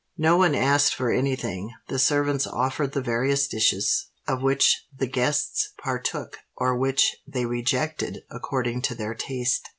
No 0.17 0.35
one 0.35 0.55
asked 0.55 0.95
for 0.95 1.11
any 1.11 1.35
thing: 1.35 1.69
the 1.87 1.99
servants 1.99 2.47
offered 2.47 2.93
the 2.93 3.03
various 3.03 3.47
dishes, 3.47 4.07
of 4.27 4.41
which 4.41 4.87
the 4.97 5.05
guests 5.05 5.73
partook 5.79 6.39
or 6.57 6.75
which 6.75 7.17
they 7.27 7.45
rejected 7.45 8.23
according 8.31 8.81
to 8.81 8.95
their 8.95 9.13
taste. 9.13 9.69